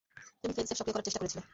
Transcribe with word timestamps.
তুমি 0.41 0.53
ফেইল-সেফ 0.55 0.77
সক্রিয় 0.79 0.95
করার 0.95 1.05
চেষ্টা 1.07 1.19
করেছিলে? 1.21 1.41